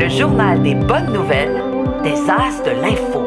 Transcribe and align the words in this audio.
le 0.00 0.08
journal 0.08 0.62
des 0.62 0.74
bonnes 0.74 1.12
nouvelles 1.12 1.62
des 2.02 2.14
As 2.30 2.62
de 2.64 2.70
l'info. 2.70 3.22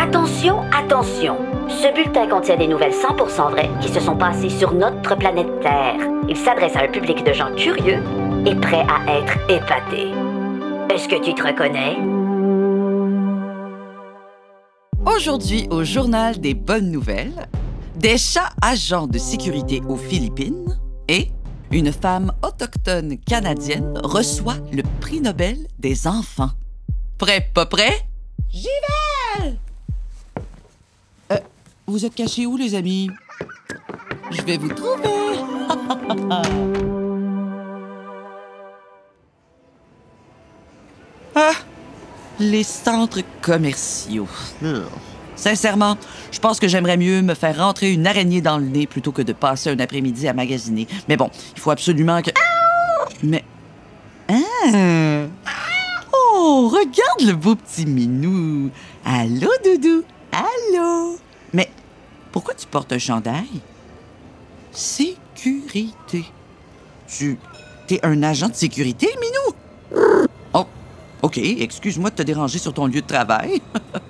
Attention, 0.00 0.60
attention. 0.70 1.38
Ce 1.68 1.92
bulletin 1.92 2.28
contient 2.28 2.56
des 2.56 2.68
nouvelles 2.68 2.92
100% 2.92 3.50
vraies 3.50 3.70
qui 3.80 3.88
se 3.88 3.98
sont 3.98 4.14
passées 4.14 4.48
sur 4.48 4.72
notre 4.72 5.16
planète 5.16 5.48
Terre. 5.60 5.96
Il 6.28 6.36
s'adresse 6.36 6.76
à 6.76 6.84
un 6.84 6.88
public 6.88 7.24
de 7.24 7.32
gens 7.32 7.52
curieux 7.56 7.98
et 8.46 8.54
prêts 8.54 8.86
à 8.88 9.18
être 9.18 9.38
épatés. 9.50 10.12
Est-ce 10.94 11.08
que 11.08 11.20
tu 11.20 11.34
te 11.34 11.44
reconnais? 11.44 11.98
Aujourd'hui, 15.04 15.66
au 15.72 15.82
journal 15.82 16.38
des 16.38 16.54
bonnes 16.54 16.92
nouvelles, 16.92 17.48
des 17.96 18.18
chats 18.18 18.50
agents 18.62 19.08
de 19.08 19.18
sécurité 19.18 19.82
aux 19.88 19.96
Philippines 19.96 20.78
et 21.08 21.26
une 21.70 21.92
femme 21.92 22.32
autochtone 22.42 23.18
canadienne 23.18 23.98
reçoit 24.02 24.56
le 24.72 24.82
prix 25.00 25.20
Nobel 25.20 25.56
des 25.78 26.06
enfants. 26.06 26.50
Prêt, 27.18 27.50
pas 27.54 27.66
prêt? 27.66 28.06
J'y 28.50 28.64
vais! 28.64 29.58
Euh, 31.32 31.38
vous 31.86 32.04
êtes 32.04 32.14
cachés 32.14 32.46
où, 32.46 32.56
les 32.56 32.74
amis? 32.74 33.10
Je 34.30 34.42
vais 34.42 34.56
vous 34.56 34.68
trouver! 34.68 35.38
ah! 41.36 41.52
Les 42.40 42.64
centres 42.64 43.20
commerciaux. 43.42 44.26
Sincèrement, 45.40 45.96
je 46.30 46.38
pense 46.38 46.60
que 46.60 46.68
j'aimerais 46.68 46.98
mieux 46.98 47.22
me 47.22 47.32
faire 47.32 47.56
rentrer 47.56 47.94
une 47.94 48.06
araignée 48.06 48.42
dans 48.42 48.58
le 48.58 48.66
nez 48.66 48.86
plutôt 48.86 49.10
que 49.10 49.22
de 49.22 49.32
passer 49.32 49.70
un 49.70 49.78
après-midi 49.78 50.28
à 50.28 50.34
magasiner. 50.34 50.86
Mais 51.08 51.16
bon, 51.16 51.30
il 51.56 51.60
faut 51.60 51.70
absolument 51.70 52.20
que. 52.20 52.30
Mais. 53.22 53.42
Ah! 54.28 55.24
Oh, 56.12 56.68
regarde 56.70 57.22
le 57.22 57.32
beau 57.32 57.54
petit 57.54 57.86
minou. 57.86 58.70
Allô, 59.02 59.48
Doudou? 59.64 60.04
Allô? 60.30 61.16
Mais 61.54 61.70
pourquoi 62.32 62.52
tu 62.52 62.66
portes 62.66 62.92
un 62.92 62.98
chandail? 62.98 63.48
Sécurité. 64.72 66.26
Tu. 67.08 67.38
T'es 67.86 67.98
un 68.02 68.22
agent 68.22 68.50
de 68.50 68.54
sécurité, 68.54 69.08
minou? 69.18 70.20
Oh, 70.52 70.66
OK, 71.22 71.38
excuse-moi 71.38 72.10
de 72.10 72.16
te 72.16 72.22
déranger 72.22 72.58
sur 72.58 72.74
ton 72.74 72.86
lieu 72.86 73.00
de 73.00 73.06
travail. 73.06 73.62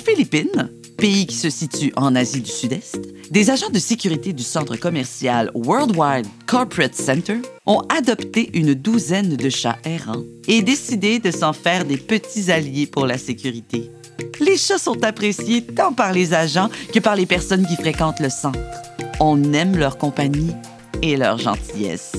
Philippines, 0.00 0.70
pays 0.96 1.26
qui 1.26 1.36
se 1.36 1.50
situe 1.50 1.92
en 1.96 2.14
Asie 2.16 2.40
du 2.40 2.50
Sud-Est, 2.50 2.98
des 3.30 3.50
agents 3.50 3.68
de 3.68 3.78
sécurité 3.78 4.32
du 4.32 4.42
centre 4.42 4.76
commercial 4.76 5.50
Worldwide 5.54 6.26
Corporate 6.46 6.94
Center 6.94 7.36
ont 7.66 7.82
adopté 7.94 8.50
une 8.54 8.74
douzaine 8.74 9.36
de 9.36 9.50
chats 9.50 9.78
errants 9.84 10.22
et 10.48 10.62
décidé 10.62 11.18
de 11.18 11.30
s'en 11.30 11.52
faire 11.52 11.84
des 11.84 11.98
petits 11.98 12.50
alliés 12.50 12.86
pour 12.86 13.06
la 13.06 13.18
sécurité. 13.18 13.90
Les 14.40 14.56
chats 14.56 14.78
sont 14.78 15.04
appréciés 15.04 15.64
tant 15.64 15.92
par 15.92 16.12
les 16.12 16.32
agents 16.32 16.70
que 16.92 16.98
par 16.98 17.14
les 17.14 17.26
personnes 17.26 17.66
qui 17.66 17.76
fréquentent 17.76 18.20
le 18.20 18.30
centre. 18.30 18.58
On 19.20 19.52
aime 19.52 19.76
leur 19.76 19.98
compagnie 19.98 20.52
et 21.02 21.16
leur 21.16 21.36
gentillesse. 21.38 22.12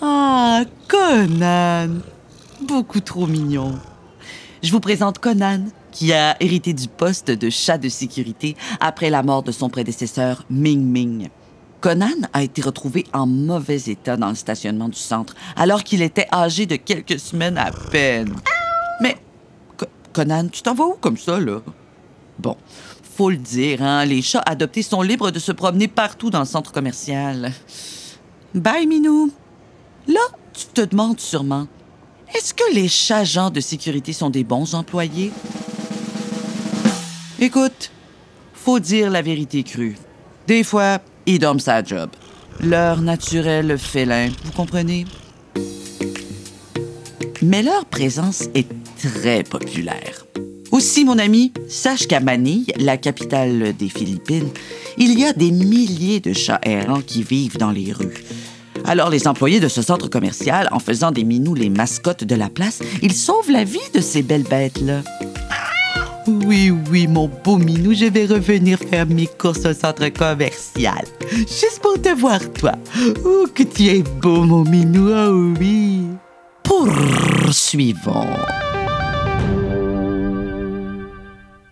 Ah, 0.00 0.62
Conan! 0.88 2.00
Beaucoup 2.66 3.00
trop 3.00 3.26
mignon 3.26 3.78
je 4.62 4.72
vous 4.72 4.80
présente 4.80 5.18
Conan, 5.18 5.64
qui 5.92 6.12
a 6.12 6.36
hérité 6.42 6.72
du 6.72 6.88
poste 6.88 7.30
de 7.30 7.50
chat 7.50 7.78
de 7.78 7.88
sécurité 7.88 8.56
après 8.80 9.10
la 9.10 9.22
mort 9.22 9.42
de 9.42 9.52
son 9.52 9.68
prédécesseur 9.68 10.44
Ming 10.50 10.82
Ming. 10.82 11.28
Conan 11.80 12.26
a 12.32 12.42
été 12.42 12.60
retrouvé 12.60 13.06
en 13.12 13.26
mauvais 13.26 13.80
état 13.86 14.16
dans 14.16 14.30
le 14.30 14.34
stationnement 14.34 14.88
du 14.88 14.98
centre, 14.98 15.34
alors 15.56 15.84
qu'il 15.84 16.02
était 16.02 16.26
âgé 16.32 16.66
de 16.66 16.76
quelques 16.76 17.20
semaines 17.20 17.56
à 17.56 17.70
peine. 17.70 18.34
Mais, 19.00 19.16
Conan, 20.12 20.48
tu 20.48 20.62
t'en 20.62 20.74
vas 20.74 20.86
où 20.86 20.96
comme 21.00 21.16
ça, 21.16 21.38
là? 21.38 21.60
Bon, 22.38 22.56
faut 23.16 23.30
le 23.30 23.36
dire, 23.36 23.82
hein, 23.82 24.04
les 24.04 24.22
chats 24.22 24.42
adoptés 24.44 24.82
sont 24.82 25.02
libres 25.02 25.30
de 25.30 25.38
se 25.38 25.52
promener 25.52 25.86
partout 25.88 26.30
dans 26.30 26.40
le 26.40 26.44
centre 26.44 26.72
commercial. 26.72 27.52
Bye, 28.54 28.86
Minou. 28.86 29.30
Là, 30.08 30.20
tu 30.52 30.66
te 30.66 30.80
demandes 30.80 31.20
sûrement, 31.20 31.68
est-ce 32.34 32.54
que 32.54 32.74
les 32.74 32.88
chats 32.88 33.50
de 33.50 33.60
sécurité 33.60 34.12
sont 34.12 34.30
des 34.30 34.44
bons 34.44 34.74
employés? 34.74 35.32
Écoute, 37.40 37.90
faut 38.52 38.80
dire 38.80 39.10
la 39.10 39.22
vérité 39.22 39.62
crue. 39.62 39.96
Des 40.46 40.64
fois, 40.64 40.98
ils 41.26 41.38
dorment 41.38 41.60
sa 41.60 41.82
job. 41.82 42.10
Leur 42.60 43.00
naturel 43.00 43.78
félin, 43.78 44.30
vous 44.44 44.52
comprenez? 44.52 45.04
Mais 47.42 47.62
leur 47.62 47.84
présence 47.84 48.48
est 48.54 48.68
très 48.98 49.44
populaire. 49.44 50.26
Aussi, 50.70 51.04
mon 51.04 51.18
ami, 51.18 51.52
sache 51.68 52.06
qu'à 52.06 52.20
Manille, 52.20 52.72
la 52.76 52.96
capitale 52.96 53.74
des 53.76 53.88
Philippines, 53.88 54.50
il 54.98 55.18
y 55.18 55.24
a 55.24 55.32
des 55.32 55.50
milliers 55.50 56.20
de 56.20 56.32
chats 56.32 56.60
errants 56.64 57.00
qui 57.00 57.22
vivent 57.22 57.56
dans 57.56 57.70
les 57.70 57.92
rues. 57.92 58.24
Alors 58.88 59.10
les 59.10 59.28
employés 59.28 59.60
de 59.60 59.68
ce 59.68 59.82
centre 59.82 60.08
commercial, 60.08 60.66
en 60.72 60.78
faisant 60.78 61.10
des 61.10 61.22
minous 61.22 61.54
les 61.54 61.68
mascottes 61.68 62.24
de 62.24 62.34
la 62.34 62.48
place, 62.48 62.80
ils 63.02 63.12
sauvent 63.12 63.50
la 63.50 63.62
vie 63.62 63.78
de 63.92 64.00
ces 64.00 64.22
belles 64.22 64.44
bêtes-là. 64.48 65.02
Oui, 66.26 66.70
oui, 66.90 67.06
mon 67.06 67.28
beau 67.28 67.58
minou, 67.58 67.92
je 67.92 68.06
vais 68.06 68.24
revenir 68.24 68.78
faire 68.78 69.06
mes 69.06 69.26
courses 69.26 69.66
au 69.66 69.74
centre 69.74 70.08
commercial. 70.08 71.04
Juste 71.30 71.80
pour 71.82 72.00
te 72.00 72.18
voir, 72.18 72.40
toi. 72.54 72.72
Oh, 73.26 73.46
que 73.54 73.62
tu 73.62 73.88
es 73.88 74.02
beau, 74.02 74.44
mon 74.44 74.64
minou, 74.64 75.10
oh 75.10 75.54
oui. 75.60 76.06
Poursuivons. 76.62 78.26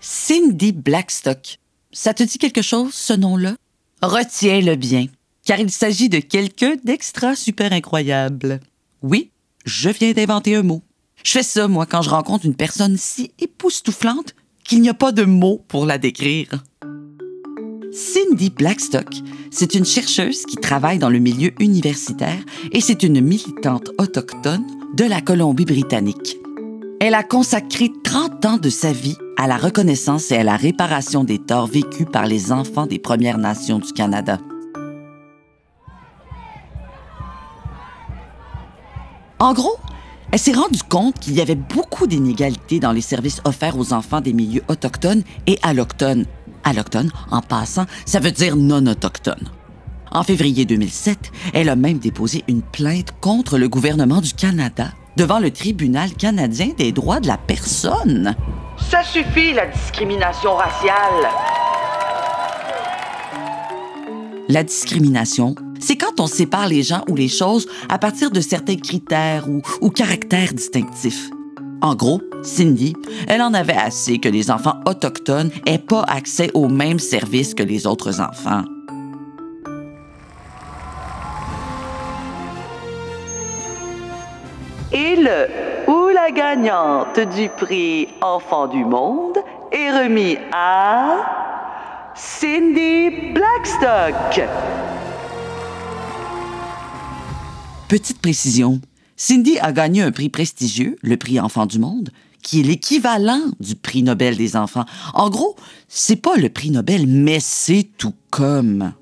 Cindy 0.00 0.72
Blackstock. 0.72 1.60
Ça 1.92 2.12
te 2.12 2.24
dit 2.24 2.38
quelque 2.38 2.62
chose, 2.62 2.92
ce 2.92 3.12
nom-là? 3.12 3.54
Retiens-le 4.02 4.74
bien 4.74 5.06
car 5.44 5.60
il 5.60 5.70
s'agit 5.70 6.08
de 6.08 6.18
quelqu'un 6.18 6.74
d'extra 6.84 7.36
super 7.36 7.72
incroyable. 7.72 8.60
Oui, 9.02 9.30
je 9.64 9.90
viens 9.90 10.12
d'inventer 10.12 10.56
un 10.56 10.62
mot. 10.62 10.82
Je 11.22 11.32
fais 11.32 11.42
ça, 11.42 11.68
moi, 11.68 11.86
quand 11.86 12.02
je 12.02 12.10
rencontre 12.10 12.46
une 12.46 12.54
personne 12.54 12.96
si 12.96 13.32
époustouflante 13.38 14.34
qu'il 14.64 14.80
n'y 14.80 14.88
a 14.88 14.94
pas 14.94 15.12
de 15.12 15.24
mots 15.24 15.62
pour 15.68 15.86
la 15.86 15.98
décrire. 15.98 16.64
Cindy 17.92 18.50
Blackstock, 18.50 19.08
c'est 19.50 19.74
une 19.74 19.84
chercheuse 19.84 20.44
qui 20.46 20.56
travaille 20.56 20.98
dans 20.98 21.10
le 21.10 21.20
milieu 21.20 21.52
universitaire 21.60 22.42
et 22.72 22.80
c'est 22.80 23.04
une 23.04 23.20
militante 23.20 23.90
autochtone 23.98 24.66
de 24.96 25.04
la 25.04 25.20
Colombie-Britannique. 25.20 26.38
Elle 27.00 27.14
a 27.14 27.22
consacré 27.22 27.92
30 28.02 28.44
ans 28.46 28.56
de 28.56 28.70
sa 28.70 28.92
vie 28.92 29.16
à 29.36 29.46
la 29.46 29.56
reconnaissance 29.56 30.32
et 30.32 30.36
à 30.36 30.44
la 30.44 30.56
réparation 30.56 31.22
des 31.22 31.38
torts 31.38 31.66
vécus 31.66 32.06
par 32.10 32.26
les 32.26 32.50
enfants 32.50 32.86
des 32.86 32.98
Premières 32.98 33.38
Nations 33.38 33.78
du 33.78 33.92
Canada. 33.92 34.38
En 39.44 39.52
gros, 39.52 39.76
elle 40.32 40.38
s'est 40.38 40.54
rendue 40.54 40.82
compte 40.88 41.18
qu'il 41.18 41.34
y 41.34 41.42
avait 41.42 41.54
beaucoup 41.54 42.06
d'inégalités 42.06 42.80
dans 42.80 42.92
les 42.92 43.02
services 43.02 43.42
offerts 43.44 43.78
aux 43.78 43.92
enfants 43.92 44.22
des 44.22 44.32
milieux 44.32 44.62
autochtones 44.68 45.22
et 45.46 45.58
allochtones. 45.62 46.24
Allochtones, 46.62 47.10
en 47.30 47.42
passant, 47.42 47.84
ça 48.06 48.20
veut 48.20 48.30
dire 48.30 48.56
non 48.56 48.86
autochtones. 48.86 49.50
En 50.10 50.22
février 50.22 50.64
2007, 50.64 51.30
elle 51.52 51.68
a 51.68 51.76
même 51.76 51.98
déposé 51.98 52.42
une 52.48 52.62
plainte 52.62 53.12
contre 53.20 53.58
le 53.58 53.68
gouvernement 53.68 54.22
du 54.22 54.32
Canada 54.32 54.94
devant 55.18 55.40
le 55.40 55.50
tribunal 55.50 56.14
canadien 56.14 56.68
des 56.78 56.92
droits 56.92 57.20
de 57.20 57.26
la 57.26 57.36
personne. 57.36 58.34
Ça 58.78 59.02
suffit, 59.02 59.52
la 59.52 59.66
discrimination 59.66 60.56
raciale. 60.56 61.28
La 64.48 64.64
discrimination, 64.64 65.54
c'est 65.84 65.96
quand 65.96 66.18
on 66.18 66.26
sépare 66.26 66.66
les 66.66 66.82
gens 66.82 67.02
ou 67.08 67.14
les 67.14 67.28
choses 67.28 67.66
à 67.90 67.98
partir 67.98 68.30
de 68.30 68.40
certains 68.40 68.76
critères 68.76 69.46
ou, 69.48 69.90
caractères 69.90 70.54
distinctifs. 70.54 71.28
En 71.82 71.94
gros, 71.94 72.22
Cindy, 72.42 72.94
elle 73.28 73.42
en 73.42 73.52
avait 73.52 73.76
assez 73.76 74.18
que 74.18 74.30
les 74.30 74.50
enfants 74.50 74.80
autochtones 74.86 75.50
aient 75.66 75.78
pas 75.78 76.02
accès 76.08 76.50
aux 76.54 76.68
mêmes 76.68 76.98
services 76.98 77.52
que 77.52 77.62
les 77.62 77.86
autres 77.86 78.20
enfants. 78.22 78.64
Et 84.90 85.16
le 85.16 85.48
ou 85.86 86.08
la 86.08 86.30
gagnante 86.30 87.20
du 87.36 87.50
prix 87.50 88.08
Enfant 88.22 88.68
du 88.68 88.84
Monde 88.84 89.36
est 89.70 89.90
remis 89.90 90.38
à 90.52 91.16
Cindy 92.14 93.32
Blackstock. 93.34 94.48
Petite 97.88 98.20
précision, 98.20 98.80
Cindy 99.16 99.58
a 99.58 99.72
gagné 99.72 100.02
un 100.02 100.10
prix 100.10 100.28
prestigieux, 100.28 100.96
le 101.02 101.16
prix 101.16 101.38
Enfant 101.38 101.66
du 101.66 101.78
Monde, 101.78 102.10
qui 102.42 102.60
est 102.60 102.64
l'équivalent 102.64 103.42
du 103.60 103.74
prix 103.74 104.02
Nobel 104.02 104.36
des 104.36 104.56
enfants. 104.56 104.84
En 105.14 105.30
gros, 105.30 105.56
c'est 105.88 106.16
pas 106.16 106.36
le 106.36 106.48
prix 106.48 106.70
Nobel, 106.70 107.06
mais 107.06 107.38
c'est 107.40 107.88
tout 107.96 108.14
comme. 108.30 108.92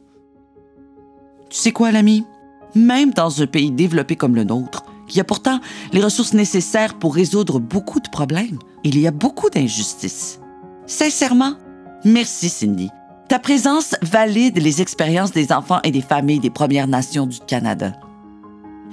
Tu 1.50 1.58
sais 1.58 1.73
quoi, 1.73 1.93
l'ami? 1.93 2.25
même 2.75 3.12
dans 3.12 3.43
un 3.43 3.46
pays 3.46 3.70
développé 3.70 4.17
comme 4.17 4.34
le 4.34 4.44
nôtre, 4.44 4.84
qui 5.06 5.20
a 5.20 5.25
pourtant 5.25 5.61
les 5.93 6.02
ressources 6.02 6.32
nécessaires 6.32 6.99
pour 6.99 7.14
résoudre 7.14 7.58
beaucoup 7.58 8.00
de 8.00 8.08
problèmes. 8.08 8.58
Il 8.84 8.99
y 8.99 9.06
a 9.06 9.11
beaucoup 9.11 9.50
d'injustices. 9.50 10.40
Sincèrement, 10.87 11.55
merci 12.05 12.49
Cindy. 12.49 12.88
Ta 13.29 13.38
présence 13.38 13.94
valide 14.02 14.58
les 14.58 14.82
expériences 14.82 15.32
des 15.32 15.52
enfants 15.52 15.81
et 15.84 15.90
des 15.90 16.02
familles 16.02 16.40
des 16.40 16.50
Premières 16.50 16.88
Nations 16.88 17.26
du 17.26 17.38
Canada. 17.40 17.93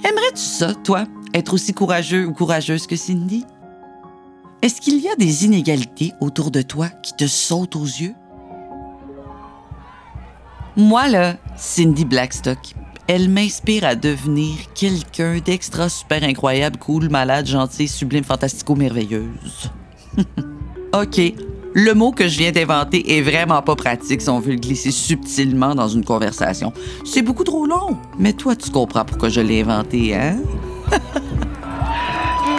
Aimerais-tu 0.02 0.40
ça, 0.40 0.74
toi, 0.74 1.04
être 1.34 1.52
aussi 1.52 1.74
courageux 1.74 2.26
ou 2.26 2.32
courageuse 2.32 2.86
que 2.86 2.96
Cindy? 2.96 3.44
Est-ce 4.62 4.80
qu'il 4.80 4.98
y 4.98 5.08
a 5.08 5.16
des 5.16 5.44
inégalités 5.44 6.12
autour 6.20 6.50
de 6.50 6.62
toi 6.62 6.88
qui 6.88 7.14
te 7.14 7.26
sautent 7.26 7.76
aux 7.76 7.84
yeux? 7.84 8.14
Moi, 10.76 11.08
là, 11.08 11.36
Cindy 11.56 12.04
Blackstock, 12.04 12.74
elle 13.06 13.28
m'inspire 13.28 13.84
à 13.84 13.94
devenir 13.94 14.56
quelqu'un 14.74 15.38
d'extra 15.38 15.88
super 15.88 16.22
incroyable, 16.22 16.78
cool, 16.78 17.08
malade, 17.08 17.46
gentil, 17.46 17.88
sublime, 17.88 18.24
fantastico, 18.24 18.74
merveilleuse. 18.74 19.70
OK, 20.94 21.34
le 21.74 21.94
mot 21.94 22.12
que 22.12 22.28
je 22.28 22.38
viens 22.38 22.52
d'inventer 22.52 23.16
est 23.16 23.22
vraiment 23.22 23.62
pas 23.62 23.76
pratique 23.76 24.20
si 24.20 24.28
on 24.28 24.40
veut 24.40 24.52
le 24.52 24.58
glisser 24.58 24.90
subtilement 24.90 25.74
dans 25.74 25.88
une 25.88 26.04
conversation. 26.04 26.72
C'est 27.04 27.22
beaucoup 27.22 27.44
trop 27.44 27.66
long. 27.66 27.96
Mais 28.18 28.32
toi, 28.32 28.56
tu 28.56 28.70
comprends 28.70 29.04
pourquoi 29.04 29.28
je 29.28 29.40
l'ai 29.40 29.62
inventé, 29.62 30.14
hein? 30.14 30.38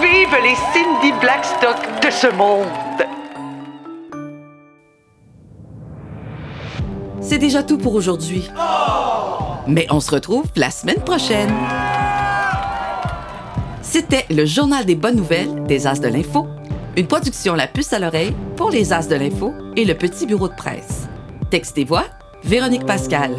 Vive 0.02 0.36
les 0.44 0.56
Cindy 0.74 1.12
Blackstock 1.20 1.78
de 2.04 2.10
ce 2.10 2.28
monde! 2.36 2.68
C'est 7.22 7.38
déjà 7.38 7.64
tout 7.64 7.78
pour 7.78 7.96
aujourd'hui. 7.96 8.50
Mais 9.68 9.88
on 9.90 10.00
se 10.00 10.12
retrouve 10.12 10.46
la 10.56 10.72
semaine 10.72 11.02
prochaine. 11.06 11.54
C'était 13.82 14.26
le 14.30 14.46
journal 14.46 14.86
des 14.86 14.96
bonnes 14.96 15.18
nouvelles 15.18 15.64
des 15.64 15.86
As 15.86 16.00
de 16.00 16.08
l'Info, 16.08 16.48
une 16.98 17.08
production 17.08 17.56
La 17.56 17.68
Puce 17.68 17.94
à 17.94 18.00
l'oreille 18.00 18.34
pour 18.58 18.70
les 18.70 18.94
As 18.94 19.08
de 19.08 19.16
l'Info 19.16 19.54
et 19.76 19.86
le 19.86 19.94
Petit 19.94 20.26
Bureau 20.26 20.48
de 20.48 20.56
presse. 20.56 21.08
Texte 21.50 21.78
et 21.78 21.86
voix, 21.86 22.06
Véronique 22.44 22.86
Pascal. 22.86 23.32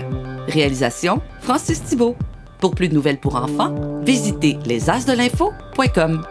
Réalisation, 0.49 1.21
Francis 1.41 1.83
Thibault. 1.83 2.17
Pour 2.61 2.75
plus 2.75 2.89
de 2.89 2.95
nouvelles 2.95 3.19
pour 3.19 3.37
enfants, 3.37 3.75
visitez 4.03 4.57
lesasdelinfo.com. 4.65 6.23